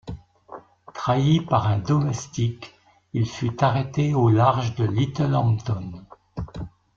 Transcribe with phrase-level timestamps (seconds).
[0.95, 2.73] Trahi par un domestique,
[3.13, 6.03] il fut arrêté au large de Littlehampton.